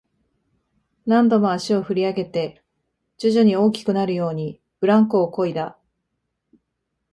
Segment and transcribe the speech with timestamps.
[1.05, 2.63] 何度も足を振り上げて、
[3.19, 5.77] 徐々に大きくなるように、ブランコをこいだ